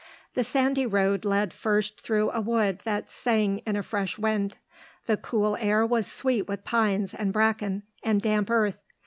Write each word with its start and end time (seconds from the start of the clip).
The 0.33 0.43
sandy 0.43 0.87
road 0.87 1.25
led 1.25 1.53
first 1.53 2.01
through 2.01 2.31
a 2.31 2.41
wood 2.41 2.79
that 2.85 3.11
sang 3.11 3.59
in 3.67 3.75
a 3.75 3.83
fresh 3.83 4.17
wind. 4.17 4.57
The 5.05 5.15
cool 5.15 5.55
air 5.59 5.85
was 5.85 6.11
sweet 6.11 6.47
with 6.47 6.65
pines 6.65 7.13
and 7.13 7.31
bracken 7.31 7.83
and 8.01 8.19
damp 8.19 8.49
earth. 8.49 8.79